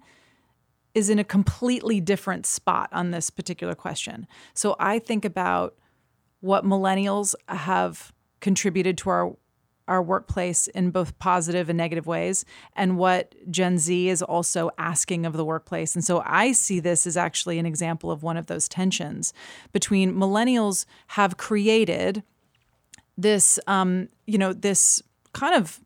is 0.94 1.10
in 1.10 1.18
a 1.18 1.24
completely 1.24 2.00
different 2.00 2.46
spot 2.46 2.88
on 2.92 3.10
this 3.10 3.30
particular 3.30 3.74
question. 3.74 4.26
So 4.54 4.76
I 4.78 4.98
think 4.98 5.24
about 5.24 5.74
what 6.40 6.64
millennials 6.64 7.34
have 7.48 8.12
contributed 8.40 8.98
to 8.98 9.10
our 9.10 9.36
our 9.86 10.02
workplace 10.02 10.66
in 10.68 10.90
both 10.90 11.18
positive 11.18 11.68
and 11.68 11.76
negative 11.76 12.06
ways 12.06 12.46
and 12.74 12.96
what 12.96 13.34
Gen 13.50 13.76
Z 13.78 14.08
is 14.08 14.22
also 14.22 14.70
asking 14.78 15.26
of 15.26 15.34
the 15.34 15.44
workplace. 15.44 15.94
And 15.94 16.02
so 16.02 16.22
I 16.24 16.52
see 16.52 16.80
this 16.80 17.06
as 17.06 17.18
actually 17.18 17.58
an 17.58 17.66
example 17.66 18.10
of 18.10 18.22
one 18.22 18.38
of 18.38 18.46
those 18.46 18.66
tensions 18.66 19.34
between 19.72 20.14
millennials 20.14 20.86
have 21.08 21.36
created 21.36 22.22
this 23.16 23.58
um, 23.66 24.08
you 24.26 24.38
know 24.38 24.52
this 24.52 25.02
kind 25.32 25.54
of 25.54 25.80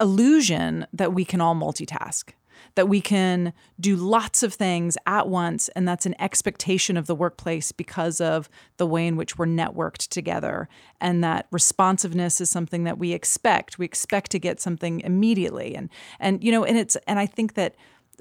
illusion 0.00 0.86
that 0.92 1.14
we 1.14 1.24
can 1.24 1.40
all 1.40 1.54
multitask 1.54 2.30
that 2.74 2.88
we 2.88 3.00
can 3.00 3.52
do 3.78 3.96
lots 3.96 4.42
of 4.42 4.54
things 4.54 4.96
at 5.06 5.28
once. 5.28 5.68
And 5.70 5.86
that's 5.86 6.06
an 6.06 6.14
expectation 6.20 6.96
of 6.96 7.06
the 7.06 7.14
workplace 7.14 7.72
because 7.72 8.20
of 8.20 8.48
the 8.76 8.86
way 8.86 9.06
in 9.06 9.16
which 9.16 9.38
we're 9.38 9.46
networked 9.46 10.08
together. 10.08 10.68
And 11.00 11.22
that 11.24 11.46
responsiveness 11.50 12.40
is 12.40 12.50
something 12.50 12.84
that 12.84 12.98
we 12.98 13.12
expect. 13.12 13.78
We 13.78 13.84
expect 13.84 14.30
to 14.32 14.38
get 14.38 14.60
something 14.60 15.00
immediately. 15.00 15.74
And, 15.74 15.90
and 16.20 16.42
you 16.42 16.52
know, 16.52 16.64
and 16.64 16.76
it's, 16.76 16.96
and 17.06 17.18
I 17.18 17.26
think 17.26 17.54
that 17.54 17.74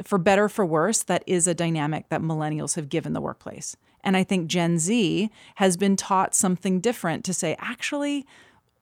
for 0.03 0.17
better 0.17 0.49
for 0.49 0.65
worse, 0.65 1.03
that 1.03 1.23
is 1.25 1.47
a 1.47 1.53
dynamic 1.53 2.09
that 2.09 2.21
millennials 2.21 2.75
have 2.75 2.89
given 2.89 3.13
the 3.13 3.21
workplace. 3.21 3.77
And 4.03 4.15
I 4.15 4.23
think 4.23 4.47
Gen 4.47 4.77
Z 4.77 5.31
has 5.55 5.77
been 5.77 5.95
taught 5.95 6.35
something 6.35 6.79
different 6.79 7.25
to 7.25 7.33
say, 7.33 7.55
actually, 7.59 8.25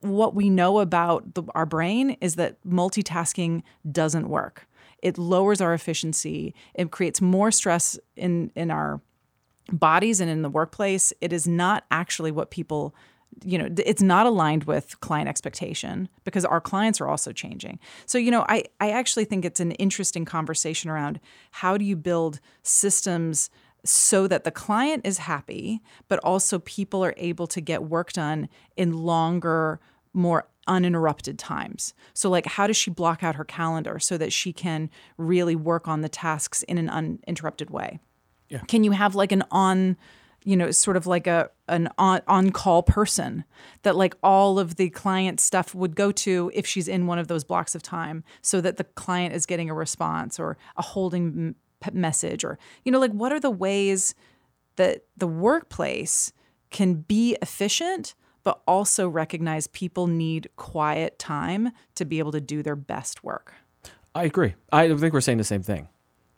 what 0.02 0.36
we 0.36 0.50
know 0.50 0.80
about 0.80 1.34
the, 1.34 1.44
our 1.56 1.66
brain 1.66 2.18
is 2.20 2.36
that 2.36 2.58
multitasking 2.68 3.64
doesn't 3.90 4.28
work 4.28 4.68
it 5.04 5.18
lowers 5.18 5.62
our 5.62 5.74
efficiency. 5.74 6.56
It 6.74 6.90
creates 6.90 7.22
more 7.22 7.52
stress 7.52 8.00
in 8.16 8.52
in 8.56 8.72
our 8.72 9.02
bodies 9.72 10.20
and 10.20 10.32
in 10.32 10.42
the 10.42 10.50
workplace. 10.50 11.14
It 11.22 11.32
is 11.32 11.48
not 11.48 11.84
actually 11.92 12.32
what 12.32 12.50
people 12.50 12.96
you 13.44 13.58
know 13.58 13.68
it's 13.84 14.02
not 14.02 14.28
aligned 14.28 14.66
with 14.66 15.00
client 15.00 15.28
expectation 15.28 16.08
because 16.24 16.46
our 16.46 16.62
clients 16.62 17.02
are 17.02 17.08
also 17.08 17.32
changing 17.32 17.80
so 18.06 18.20
you 18.20 18.30
know 18.30 18.46
i 18.48 18.64
i 18.80 18.92
actually 18.92 19.26
think 19.26 19.44
it's 19.44 19.60
an 19.60 19.72
interesting 19.72 20.24
conversation 20.24 20.88
around 20.88 21.20
how 21.50 21.76
do 21.76 21.84
you 21.84 21.96
build 21.96 22.40
systems 22.62 23.50
so 23.84 24.28
that 24.28 24.44
the 24.44 24.52
client 24.52 25.02
is 25.04 25.18
happy 25.18 25.82
but 26.08 26.20
also 26.20 26.60
people 26.60 27.04
are 27.04 27.16
able 27.18 27.48
to 27.48 27.60
get 27.60 27.82
work 27.82 28.14
done 28.14 28.48
in 28.78 28.94
longer 28.94 29.80
more 30.14 30.48
uninterrupted 30.68 31.38
times. 31.38 31.94
So, 32.14 32.30
like, 32.30 32.46
how 32.46 32.68
does 32.68 32.78
she 32.78 32.90
block 32.90 33.24
out 33.24 33.36
her 33.36 33.44
calendar 33.44 34.00
so 34.00 34.18
that 34.18 34.32
she 34.32 34.54
can 34.54 34.90
really 35.18 35.56
work 35.56 35.88
on 35.88 36.02
the 36.02 36.10
tasks 36.10 36.64
in 36.64 36.78
an 36.78 36.90
uninterrupted 36.90 37.70
way? 37.70 38.00
Yeah. 38.50 38.60
Can 38.68 38.84
you 38.84 38.92
have 38.92 39.16
like 39.16 39.32
an 39.32 39.44
on, 39.52 39.98
you 40.44 40.56
know, 40.56 40.72
sort 40.72 40.98
of 40.98 41.08
like 41.08 41.28
a 41.28 41.50
an 41.68 41.90
on 41.98 42.22
on 42.28 42.52
call 42.52 42.84
person 42.84 43.44
that 43.82 43.96
like 43.96 44.16
all 44.22 44.60
of 44.60 44.76
the 44.76 44.90
client 44.90 45.40
stuff 45.40 45.74
would 45.74 45.96
go 45.96 46.12
to 46.12 46.52
if 46.54 46.68
she's 46.68 46.88
in 46.88 47.08
one 47.08 47.18
of 47.18 47.28
those 47.28 47.44
blocks 47.44 47.76
of 47.76 47.82
time, 47.82 48.24
so 48.42 48.62
that 48.62 48.78
the 48.78 48.84
client 48.84 49.34
is 49.34 49.46
getting 49.46 49.70
a 49.70 49.74
response 49.74 50.40
or 50.40 50.58
a 50.78 50.82
holding 50.82 51.56
message 51.92 52.46
or 52.46 52.58
you 52.86 52.92
know, 52.92 53.00
like 53.00 53.12
what 53.12 53.32
are 53.34 53.40
the 53.40 53.52
ways 53.52 54.16
that 54.76 55.04
the 55.18 55.28
workplace 55.28 56.32
can 56.70 56.96
be 56.96 57.38
efficient 57.42 58.16
but 58.44 58.62
also 58.68 59.08
recognize 59.08 59.68
people 59.68 60.08
need 60.08 60.50
quiet 60.56 61.18
time 61.18 61.72
to 61.96 62.06
be 62.06 62.20
able 62.20 62.32
to 62.32 62.42
do 62.42 62.62
their 62.62 62.76
best 62.76 63.24
work. 63.24 63.54
I 64.16 64.24
agree. 64.24 64.56
I 64.72 64.94
think 64.96 65.14
we're 65.14 65.22
saying 65.22 65.38
the 65.38 65.44
same 65.44 65.64
thing. 65.64 65.88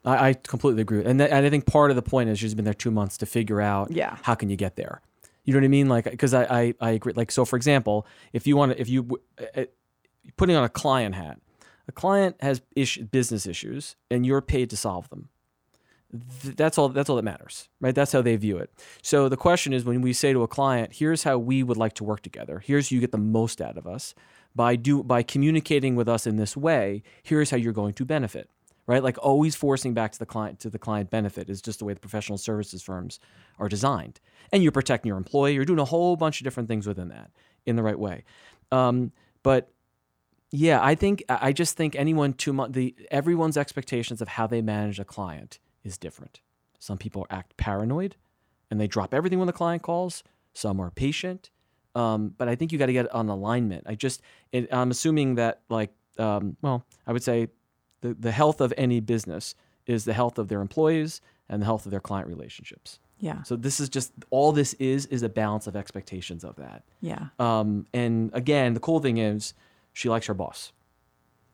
I, 0.05 0.29
I 0.29 0.33
completely 0.33 0.81
agree. 0.81 1.03
And, 1.03 1.21
and 1.21 1.45
I 1.45 1.49
think 1.49 1.65
part 1.65 1.89
of 1.89 1.95
the 1.95 2.01
point 2.01 2.29
is 2.29 2.39
she's 2.39 2.53
been 2.53 2.65
there 2.65 2.73
two 2.73 2.91
months 2.91 3.17
to 3.17 3.25
figure 3.25 3.59
out 3.59 3.91
yeah. 3.91 4.17
how 4.21 4.35
can 4.35 4.49
you 4.49 4.55
get 4.55 4.75
there. 4.75 5.01
You 5.43 5.53
know 5.53 5.59
what 5.59 5.65
I 5.65 5.69
mean? 5.69 5.89
Like, 5.89 6.05
because 6.05 6.33
I, 6.33 6.43
I, 6.43 6.73
I 6.79 6.89
agree. 6.91 7.13
Like, 7.15 7.31
so 7.31 7.45
for 7.45 7.55
example, 7.55 8.07
if 8.33 8.47
you 8.47 8.55
want 8.55 8.71
to, 8.71 8.81
if 8.81 8.89
you, 8.89 9.19
uh, 9.39 9.61
uh, 9.61 9.65
putting 10.37 10.55
on 10.55 10.63
a 10.63 10.69
client 10.69 11.15
hat, 11.15 11.39
a 11.87 11.91
client 11.91 12.35
has 12.39 12.61
issue, 12.75 13.03
business 13.03 13.45
issues 13.45 13.95
and 14.09 14.25
you're 14.25 14.41
paid 14.41 14.69
to 14.71 14.77
solve 14.77 15.09
them 15.09 15.29
that's 16.11 16.77
all 16.77 16.89
that's 16.89 17.09
all 17.09 17.15
that 17.15 17.23
matters 17.23 17.67
right? 17.81 17.95
That's 17.95 18.11
how 18.11 18.21
they 18.21 18.35
view 18.35 18.57
it. 18.57 18.71
So 19.01 19.27
the 19.27 19.37
question 19.37 19.73
is 19.73 19.83
when 19.83 20.01
we 20.01 20.13
say 20.13 20.33
to 20.33 20.43
a 20.43 20.47
client 20.47 20.93
here's 20.93 21.23
how 21.23 21.37
we 21.37 21.63
would 21.63 21.77
like 21.77 21.93
to 21.93 22.03
work 22.03 22.21
together. 22.21 22.59
Here's 22.59 22.91
you 22.91 22.99
get 22.99 23.11
the 23.11 23.17
most 23.17 23.61
out 23.61 23.77
of 23.77 23.87
us. 23.87 24.15
By 24.55 24.75
do 24.75 25.03
by 25.03 25.23
communicating 25.23 25.95
with 25.95 26.07
us 26.07 26.25
in 26.25 26.37
this 26.37 26.55
way 26.55 27.03
here's 27.23 27.49
how 27.49 27.57
you're 27.57 27.73
going 27.73 27.93
to 27.95 28.05
benefit 28.05 28.49
right? 28.87 29.03
Like 29.03 29.17
always 29.17 29.55
forcing 29.55 29.95
back 29.95 30.11
to 30.11 30.19
the 30.19 30.27
client 30.27 30.59
to 30.59 30.69
the 30.69 30.77
client 30.77 31.09
benefit 31.09 31.49
is 31.49 31.61
just 31.61 31.79
the 31.79 31.85
way 31.85 31.93
the 31.93 31.99
professional 31.99 32.37
services 32.37 32.83
firms 32.83 33.19
are 33.57 33.67
designed. 33.67 34.19
And 34.51 34.61
you're 34.61 34.71
protecting 34.71 35.09
your 35.09 35.17
employee. 35.17 35.55
You're 35.55 35.65
doing 35.65 35.79
a 35.79 35.85
whole 35.85 36.15
bunch 36.15 36.39
of 36.39 36.43
different 36.43 36.69
things 36.69 36.85
within 36.85 37.09
that 37.09 37.31
in 37.65 37.77
the 37.77 37.83
right 37.83 37.97
way. 37.97 38.25
Um, 38.71 39.11
but 39.41 39.71
yeah 40.51 40.79
i 40.81 40.95
think 40.95 41.23
i 41.27 41.51
just 41.51 41.75
think 41.75 41.95
anyone 41.95 42.33
too 42.33 42.53
much 42.53 42.71
the 42.71 42.95
everyone's 43.11 43.57
expectations 43.57 44.21
of 44.21 44.27
how 44.27 44.47
they 44.47 44.61
manage 44.61 44.99
a 44.99 45.05
client 45.05 45.59
is 45.85 45.97
different. 45.97 46.41
Some 46.79 46.97
people 46.97 47.25
act 47.29 47.55
paranoid 47.55 48.15
and 48.69 48.79
they 48.81 48.87
drop 48.87 49.13
everything 49.13 49.39
when 49.39 49.47
the 49.47 49.53
client 49.53 49.83
calls. 49.83 50.23
Some 50.53 50.79
are 50.81 50.91
patient. 50.91 51.49
Um, 51.95 52.33
but 52.37 52.49
I 52.49 52.55
think 52.55 52.73
you 52.73 52.77
got 52.77 52.87
to 52.87 52.93
get 52.93 53.09
on 53.13 53.29
alignment. 53.29 53.85
I 53.87 53.95
just, 53.95 54.21
it, 54.51 54.67
I'm 54.73 54.91
assuming 54.91 55.35
that, 55.35 55.61
like, 55.69 55.91
um, 56.17 56.57
well, 56.61 56.83
I 57.07 57.13
would 57.13 57.23
say 57.23 57.47
the, 58.01 58.13
the 58.13 58.31
health 58.31 58.59
of 58.59 58.73
any 58.77 58.99
business 58.99 59.55
is 59.85 60.03
the 60.03 60.13
health 60.13 60.37
of 60.37 60.49
their 60.49 60.59
employees 60.59 61.21
and 61.47 61.61
the 61.61 61.65
health 61.65 61.85
of 61.85 61.91
their 61.91 62.01
client 62.01 62.27
relationships. 62.27 62.99
Yeah. 63.19 63.43
So 63.43 63.55
this 63.55 63.79
is 63.79 63.87
just 63.87 64.11
all 64.29 64.51
this 64.51 64.73
is 64.73 65.05
is 65.05 65.23
a 65.23 65.29
balance 65.29 65.67
of 65.67 65.75
expectations 65.75 66.43
of 66.43 66.57
that. 66.57 66.83
Yeah. 66.99 67.27
Um, 67.39 67.87
and 67.93 68.29
again, 68.33 68.73
the 68.73 68.81
cool 68.81 68.99
thing 68.99 69.17
is 69.17 69.53
she 69.93 70.09
likes 70.09 70.27
her 70.27 70.33
boss. 70.33 70.73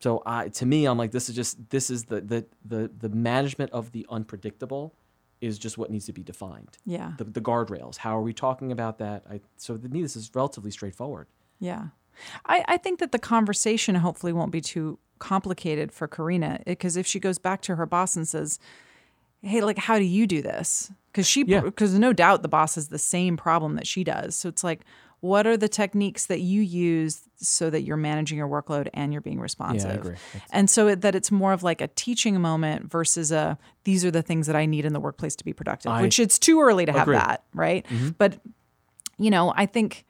So 0.01 0.23
I, 0.25 0.49
to 0.49 0.65
me, 0.65 0.85
I'm 0.85 0.97
like, 0.97 1.11
this 1.11 1.29
is 1.29 1.35
just 1.35 1.69
this 1.69 1.89
is 1.89 2.05
the 2.05 2.21
the 2.21 2.45
the 2.65 2.91
the 2.97 3.09
management 3.09 3.71
of 3.71 3.91
the 3.91 4.05
unpredictable 4.09 4.95
is 5.41 5.57
just 5.57 5.77
what 5.77 5.89
needs 5.89 6.05
to 6.05 6.13
be 6.13 6.23
defined. 6.23 6.77
Yeah. 6.85 7.13
The, 7.17 7.23
the 7.23 7.41
guardrails. 7.41 7.97
How 7.97 8.17
are 8.17 8.21
we 8.21 8.33
talking 8.33 8.71
about 8.71 8.99
that? 8.99 9.23
I, 9.29 9.41
so 9.57 9.75
to 9.75 9.89
me, 9.89 10.01
this 10.01 10.15
is 10.15 10.31
relatively 10.35 10.69
straightforward. 10.69 11.27
Yeah. 11.59 11.87
I, 12.45 12.63
I 12.67 12.77
think 12.77 12.99
that 12.99 13.11
the 13.11 13.19
conversation 13.19 13.95
hopefully 13.95 14.33
won't 14.33 14.51
be 14.51 14.61
too 14.61 14.99
complicated 15.19 15.91
for 15.91 16.07
Carina 16.07 16.59
eh, 16.61 16.71
because 16.71 16.95
if 16.95 17.07
she 17.07 17.19
goes 17.19 17.39
back 17.39 17.61
to 17.63 17.75
her 17.75 17.85
boss 17.85 18.15
and 18.15 18.27
says, 18.27 18.59
"Hey, 19.41 19.61
like, 19.61 19.79
how 19.79 19.97
do 19.97 20.05
you 20.05 20.27
do 20.27 20.41
this?" 20.41 20.91
Because 21.11 21.25
she, 21.25 21.43
because 21.43 21.93
yeah. 21.93 21.99
no 21.99 22.13
doubt 22.13 22.41
the 22.41 22.47
boss 22.47 22.75
has 22.75 22.89
the 22.89 22.99
same 22.99 23.35
problem 23.35 23.75
that 23.75 23.87
she 23.87 24.03
does. 24.03 24.35
So 24.35 24.47
it's 24.49 24.63
like, 24.63 24.81
what 25.21 25.45
are 25.45 25.55
the 25.55 25.69
techniques 25.69 26.25
that 26.25 26.41
you 26.41 26.61
use 26.61 27.21
so 27.37 27.69
that 27.69 27.83
you're 27.83 27.97
managing 27.97 28.37
your 28.37 28.47
workload 28.47 28.89
and 28.93 29.13
you're 29.13 29.21
being 29.21 29.39
responsive? 29.39 29.89
Yeah, 29.89 29.95
I 29.95 29.99
agree. 29.99 30.15
And 30.51 30.69
so 30.69 30.87
it, 30.87 31.01
that 31.01 31.15
it's 31.15 31.31
more 31.31 31.53
of 31.53 31.61
like 31.63 31.79
a 31.79 31.87
teaching 31.89 32.41
moment 32.41 32.91
versus 32.91 33.31
a 33.31 33.57
these 33.83 34.03
are 34.03 34.11
the 34.11 34.23
things 34.23 34.47
that 34.47 34.55
I 34.55 34.65
need 34.65 34.83
in 34.83 34.93
the 34.93 34.99
workplace 34.99 35.35
to 35.37 35.45
be 35.45 35.53
productive, 35.53 35.91
I 35.91 36.01
which 36.01 36.19
it's 36.19 36.39
too 36.39 36.59
early 36.61 36.85
to 36.85 36.91
agree. 36.91 37.15
have 37.15 37.27
that, 37.27 37.43
right? 37.53 37.85
Mm-hmm. 37.85 38.09
But 38.17 38.39
you 39.17 39.29
know, 39.29 39.53
I 39.55 39.67
think 39.67 40.05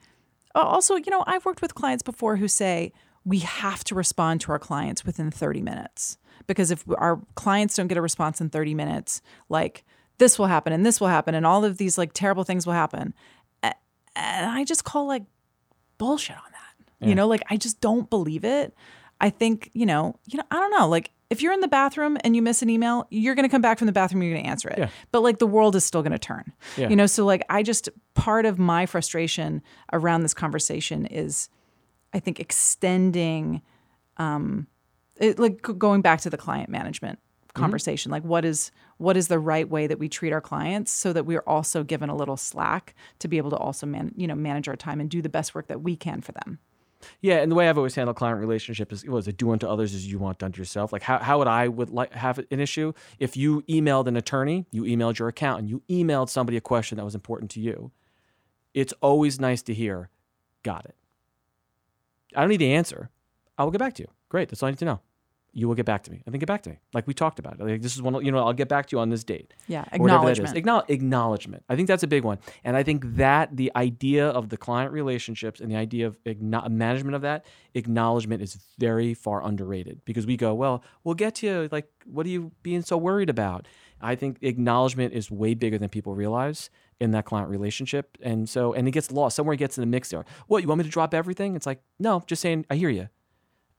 also, 0.56 0.96
you 0.96 1.12
know, 1.12 1.24
I've 1.28 1.46
worked 1.46 1.62
with 1.62 1.76
clients 1.76 2.04
before 2.04 2.38
who 2.38 2.48
say 2.48 2.94
we 3.26 3.40
have 3.40 3.84
to 3.86 3.96
respond 3.96 4.42
to 4.42 4.52
our 4.52 4.60
clients 4.60 5.06
within 5.06 5.30
30 5.30 5.62
minutes 5.62 6.18
because 6.48 6.72
if 6.72 6.86
our 6.98 7.22
clients 7.36 7.76
don't 7.76 7.88
get 7.88 7.98
a 7.98 8.02
response 8.02 8.42
in 8.42 8.50
30 8.50 8.74
minutes, 8.74 9.22
like 9.50 9.84
this 10.18 10.40
will 10.40 10.48
happen 10.48 10.72
and 10.72 10.86
this 10.86 11.02
will 11.02 11.08
happen 11.08 11.36
and 11.36 11.46
all 11.46 11.66
of 11.66 11.78
these 11.78 11.98
like 11.98 12.14
terrible 12.14 12.44
things 12.44 12.66
will 12.66 12.74
happen 12.74 13.14
and 14.16 14.50
I 14.50 14.64
just 14.64 14.84
call 14.84 15.08
like 15.08 15.24
bullshit 15.98 16.36
on 16.36 16.52
that. 16.52 16.86
Yeah. 17.00 17.10
You 17.10 17.16
know, 17.16 17.28
like 17.28 17.44
I 17.50 17.58
just 17.58 17.82
don't 17.82 18.10
believe 18.10 18.44
it. 18.44 18.74
I 19.20 19.30
think, 19.30 19.70
you 19.74 19.86
know, 19.86 20.16
you 20.28 20.38
know, 20.38 20.44
I 20.50 20.56
don't 20.56 20.72
know, 20.72 20.88
like 20.88 21.12
if 21.30 21.42
you're 21.42 21.54
in 21.54 21.62
the 21.62 21.68
bathroom 21.68 22.18
and 22.24 22.36
you 22.36 22.42
miss 22.42 22.62
an 22.62 22.70
email, 22.70 23.08
you're 23.10 23.36
going 23.36 23.48
to 23.48 23.50
come 23.50 23.62
back 23.62 23.78
from 23.78 23.86
the 23.86 23.94
bathroom, 23.94 24.24
you're 24.24 24.34
going 24.34 24.44
to 24.44 24.50
answer 24.50 24.70
it. 24.70 24.80
Yeah. 24.80 24.90
But 25.12 25.22
like 25.22 25.38
the 25.38 25.48
world 25.48 25.76
is 25.76 25.86
still 25.86 26.02
going 26.02 26.12
to 26.12 26.20
turn. 26.20 26.52
Yeah. 26.76 26.90
You 26.90 26.96
know, 26.96 27.06
so 27.06 27.26
like 27.26 27.44
I 27.50 27.64
just 27.64 27.90
part 28.16 28.46
of 28.46 28.60
my 28.60 28.86
frustration 28.86 29.62
around 29.94 30.24
this 30.24 30.34
conversation 30.34 31.06
is 31.06 31.50
I 32.14 32.20
think 32.20 32.40
extending 32.40 33.62
um 34.18 34.68
it, 35.18 35.40
like 35.40 35.62
going 35.62 36.02
back 36.02 36.22
to 36.22 36.30
the 36.30 36.38
client 36.38 36.70
management 36.70 37.20
Mm-hmm. 37.52 37.64
conversation 37.64 38.10
mm-hmm. 38.10 38.24
like 38.24 38.24
what 38.24 38.46
is 38.46 38.72
what 39.02 39.18
is 39.18 39.28
the 39.28 39.40
right 39.40 39.68
way 39.68 39.88
that 39.88 40.00
we 40.00 40.08
treat 40.08 40.32
our 40.32 40.42
clients 40.42 40.92
so 40.92 41.12
that 41.12 41.26
we're 41.26 41.44
also 41.48 41.84
given 41.84 42.10
a 42.10 42.16
little 42.16 42.38
slack 42.38 42.94
to 43.20 43.28
be 43.28 43.38
able 43.38 43.50
to 43.50 43.58
also 43.58 43.86
man, 43.86 44.12
you 44.16 44.28
know 44.28 44.36
manage 44.36 44.68
our 44.68 44.76
time 44.76 45.00
and 45.00 45.10
do 45.10 45.22
the 45.22 45.30
best 45.30 45.56
work 45.56 45.68
that 45.68 45.82
we 45.82 45.96
can 45.96 46.22
for 46.22 46.32
them 46.32 46.60
yeah, 47.20 47.38
and 47.38 47.52
the 47.52 47.56
way 47.56 47.68
I've 47.68 47.80
always 47.80 47.96
handled 47.96 48.18
client 48.18 48.40
relationship 48.40 48.92
is 48.92 49.04
was 49.06 49.28
it 49.28 49.36
do 49.36 49.50
unto 49.52 49.68
others 49.68 49.96
as 49.96 50.06
you 50.06 50.20
want 50.20 50.38
done 50.38 50.52
to 50.52 50.60
yourself. 50.60 50.94
Like 50.94 51.02
how, 51.02 51.18
how 51.18 51.40
would 51.40 51.48
I 51.48 51.68
would 51.68 51.90
like 51.90 52.14
have 52.14 52.38
an 52.38 52.60
issue 52.60 52.94
if 53.18 53.36
you 53.36 53.64
emailed 53.64 54.06
an 54.06 54.16
attorney, 54.18 54.68
you 54.72 54.84
emailed 54.84 55.18
your 55.18 55.28
accountant, 55.28 55.68
you 55.68 55.82
emailed 55.90 56.30
somebody 56.30 56.58
a 56.58 56.62
question 56.62 56.98
that 56.98 57.04
was 57.04 57.16
important 57.16 57.50
to 57.52 57.60
you. 57.60 57.92
It's 58.76 58.94
always 59.02 59.40
nice 59.40 59.64
to 59.64 59.74
hear, 59.74 60.10
got 60.62 60.86
it. 60.86 60.96
I 62.36 62.42
don't 62.42 62.50
need 62.50 62.58
the 62.58 62.72
answer. 62.72 63.10
I 63.58 63.64
will 63.64 63.72
get 63.72 63.80
back 63.80 63.96
to 63.96 64.04
you. 64.04 64.10
Great, 64.30 64.50
that's 64.50 64.62
all 64.62 64.68
I 64.68 64.72
need 64.72 64.80
to 64.80 64.86
know 64.86 65.02
you 65.54 65.68
will 65.68 65.76
get 65.76 65.86
back 65.86 66.04
to 66.04 66.12
me. 66.12 66.22
And 66.26 66.34
then 66.34 66.40
get 66.40 66.48
back 66.48 66.64
to 66.64 66.70
me. 66.70 66.80
Like 66.94 67.08
we 67.08 67.14
talked 67.14 67.38
about. 67.38 67.60
it. 67.60 67.64
Like 67.64 67.82
this 67.82 67.96
is 67.96 68.02
one, 68.02 68.24
you 68.26 68.32
know, 68.32 68.40
I'll 68.40 68.54
get 68.54 68.70
back 68.70 68.86
to 68.88 68.96
you 68.96 69.00
on 69.02 69.10
this 69.10 69.24
date. 69.26 69.54
Yeah, 69.68 69.84
Or 69.92 70.00
whatever 70.00 70.26
that 70.28 70.32
is. 70.40 70.52
acknowledgement. 70.54 70.88
Acknowl- 70.88 70.94
acknowledgement. 70.96 71.64
I 71.68 71.76
think 71.76 71.88
that's 71.90 72.04
a 72.04 72.08
big 72.08 72.24
one. 72.24 72.40
And 72.64 72.78
I 72.78 72.84
think 72.84 73.04
that 73.18 73.58
the 73.58 73.70
idea 73.76 74.28
of 74.30 74.48
the 74.50 74.56
client 74.58 74.94
relationships 74.94 75.60
and 75.60 75.70
the 75.70 75.76
idea 75.76 76.08
of 76.08 76.18
acknow- 76.24 76.70
management 76.72 77.16
of 77.16 77.22
that, 77.24 77.46
acknowledgement 77.74 78.42
is 78.42 78.58
very 78.80 79.14
far 79.14 79.44
underrated 79.46 80.02
because 80.06 80.26
we 80.26 80.38
go, 80.38 80.54
well, 80.54 80.84
we'll 81.04 81.16
get 81.16 81.36
to 81.36 81.48
you. 81.48 81.70
Like, 81.72 81.88
what 82.06 82.26
are 82.26 82.30
you 82.30 82.52
being 82.64 82.82
so 82.82 82.96
worried 82.98 83.30
about? 83.30 83.68
I 84.02 84.16
think 84.16 84.38
acknowledgement 84.42 85.14
is 85.14 85.30
way 85.30 85.54
bigger 85.54 85.78
than 85.78 85.90
people 85.90 86.16
realize 86.16 86.70
in 87.00 87.12
that 87.12 87.26
client 87.26 87.50
relationship. 87.50 88.18
And 88.22 88.48
so, 88.48 88.74
and 88.74 88.88
it 88.88 88.92
gets 88.92 89.12
lost. 89.12 89.36
Somewhere 89.36 89.54
it 89.54 89.58
gets 89.58 89.78
in 89.78 89.82
the 89.82 89.88
mix 89.88 90.10
there. 90.10 90.24
What, 90.48 90.62
you 90.62 90.68
want 90.68 90.80
me 90.80 90.86
to 90.86 90.90
drop 90.90 91.14
everything? 91.14 91.56
It's 91.56 91.66
like, 91.66 91.82
no, 92.00 92.24
just 92.26 92.42
saying, 92.42 92.66
I 92.70 92.76
hear 92.76 92.90
you. 92.90 93.10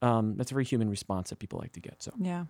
Um, 0.03 0.37
that's 0.37 0.51
a 0.51 0.55
very 0.55 0.65
human 0.65 0.91
response 0.91 1.31
that 1.31 1.39
people 1.39 1.59
like 1.61 1.73
to 1.73 1.81
get. 1.81 2.03
So, 2.03 2.13
Yeah. 2.19 2.47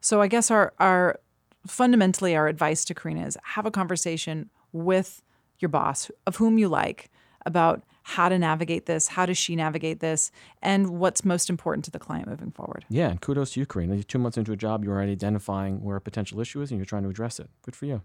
So 0.00 0.20
I 0.20 0.28
guess 0.28 0.50
our 0.50 0.72
our 0.78 1.18
fundamentally 1.66 2.36
our 2.36 2.46
advice 2.46 2.84
to 2.84 2.94
Carina 2.94 3.26
is 3.26 3.38
have 3.42 3.66
a 3.66 3.70
conversation 3.70 4.50
with 4.72 5.22
your 5.58 5.68
boss 5.68 6.10
of 6.26 6.36
whom 6.36 6.58
you 6.58 6.68
like 6.68 7.10
about 7.46 7.82
how 8.02 8.28
to 8.28 8.38
navigate 8.38 8.84
this, 8.84 9.08
how 9.08 9.24
does 9.24 9.38
she 9.38 9.56
navigate 9.56 10.00
this, 10.00 10.30
and 10.60 10.98
what's 10.98 11.24
most 11.24 11.48
important 11.48 11.84
to 11.86 11.90
the 11.90 11.98
client 11.98 12.28
moving 12.28 12.50
forward. 12.50 12.84
yeah, 12.90 13.08
and 13.08 13.20
kudos 13.20 13.52
to 13.52 13.60
you, 13.60 13.66
Carina. 13.66 13.94
You're 13.94 14.02
two 14.02 14.18
months 14.18 14.36
into 14.36 14.52
a 14.52 14.56
job, 14.56 14.84
you're 14.84 14.94
already 14.94 15.12
identifying 15.12 15.82
where 15.82 15.96
a 15.96 16.00
potential 16.00 16.40
issue 16.40 16.60
is 16.60 16.70
and 16.70 16.78
you're 16.78 16.84
trying 16.84 17.04
to 17.04 17.08
address 17.08 17.40
it. 17.40 17.48
Good 17.62 17.74
for 17.74 17.86
you. 17.86 18.02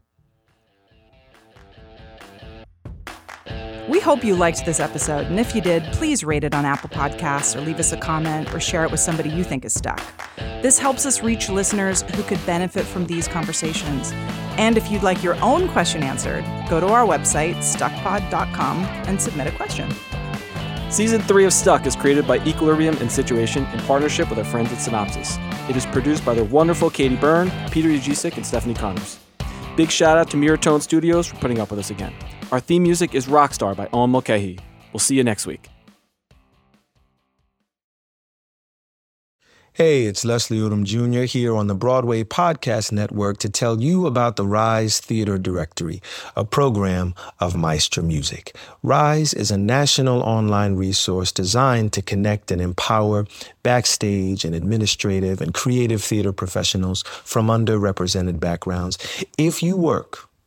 We 3.89 3.99
hope 3.99 4.23
you 4.23 4.35
liked 4.35 4.67
this 4.67 4.79
episode, 4.79 5.25
and 5.25 5.39
if 5.39 5.55
you 5.55 5.61
did, 5.61 5.81
please 5.93 6.23
rate 6.23 6.43
it 6.43 6.53
on 6.53 6.63
Apple 6.63 6.89
Podcasts 6.89 7.55
or 7.55 7.61
leave 7.61 7.79
us 7.79 7.91
a 7.91 7.97
comment 7.97 8.53
or 8.53 8.59
share 8.59 8.83
it 8.85 8.91
with 8.91 8.99
somebody 8.99 9.31
you 9.31 9.43
think 9.43 9.65
is 9.65 9.73
stuck. 9.73 9.99
This 10.61 10.77
helps 10.77 11.07
us 11.07 11.23
reach 11.23 11.49
listeners 11.49 12.03
who 12.03 12.21
could 12.21 12.45
benefit 12.45 12.85
from 12.85 13.07
these 13.07 13.27
conversations. 13.27 14.11
And 14.59 14.77
if 14.77 14.91
you'd 14.91 15.01
like 15.01 15.23
your 15.23 15.43
own 15.43 15.67
question 15.69 16.03
answered, 16.03 16.45
go 16.69 16.79
to 16.79 16.85
our 16.85 17.03
website, 17.03 17.55
stuckpod.com, 17.55 18.83
and 19.07 19.19
submit 19.19 19.47
a 19.47 19.51
question. 19.57 19.89
Season 20.91 21.19
3 21.19 21.45
of 21.45 21.51
Stuck 21.51 21.87
is 21.87 21.95
created 21.95 22.27
by 22.27 22.37
Equilibrium 22.45 22.95
and 22.97 23.11
Situation 23.11 23.65
in 23.73 23.79
partnership 23.87 24.29
with 24.29 24.37
our 24.37 24.45
friends 24.45 24.71
at 24.71 24.77
Cynopsis. 24.77 25.39
It 25.67 25.75
is 25.75 25.87
produced 25.87 26.23
by 26.23 26.35
the 26.35 26.43
wonderful 26.43 26.91
Katie 26.91 27.15
Byrne, 27.15 27.51
Peter 27.71 27.89
Ujicic, 27.89 28.37
and 28.37 28.45
Stephanie 28.45 28.75
Connors. 28.75 29.17
Big 29.75 29.89
shout 29.89 30.15
out 30.15 30.29
to 30.29 30.37
Miratone 30.37 30.83
Studios 30.83 31.25
for 31.25 31.37
putting 31.37 31.59
up 31.59 31.71
with 31.71 31.79
us 31.79 31.89
again. 31.89 32.13
Our 32.51 32.59
theme 32.59 32.81
music 32.81 33.13
is 33.13 33.27
Rockstar 33.27 33.75
by 33.75 33.87
Owen 33.93 34.09
Mulcahy. 34.09 34.57
We'll 34.91 34.99
see 34.99 35.15
you 35.15 35.23
next 35.23 35.45
week. 35.45 35.69
Hey, 39.73 40.05
it's 40.05 40.25
Leslie 40.25 40.57
Odom 40.57 40.83
Jr. 40.83 41.21
here 41.21 41.55
on 41.55 41.67
the 41.67 41.75
Broadway 41.75 42.23
Podcast 42.23 42.91
Network 42.91 43.37
to 43.37 43.49
tell 43.49 43.79
you 43.79 44.07
about 44.07 44.35
the 44.35 44.45
Rise 44.45 44.99
Theater 44.99 45.37
Directory, 45.37 46.01
a 46.35 46.43
program 46.43 47.13
of 47.39 47.55
Maestra 47.55 48.01
Music. 48.01 48.55
Rise 48.81 49.33
is 49.33 49.51
a 49.51 49.57
national 49.57 50.21
online 50.23 50.75
resource 50.75 51.31
designed 51.31 51.93
to 51.93 52.01
connect 52.01 52.51
and 52.51 52.59
empower 52.61 53.25
backstage 53.61 54.43
and 54.43 54.55
administrative 54.55 55.39
and 55.39 55.53
creative 55.53 56.03
theater 56.03 56.33
professionals 56.33 57.03
from 57.23 57.47
underrepresented 57.47 58.39
backgrounds. 58.39 58.97
If 59.37 59.61
you 59.61 59.77
work 59.77 60.28